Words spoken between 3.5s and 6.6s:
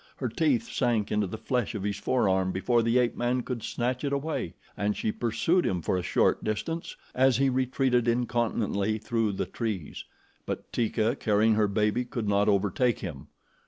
snatch it away, and she pursued him for a short